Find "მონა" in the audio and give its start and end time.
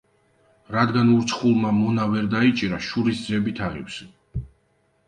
1.81-2.09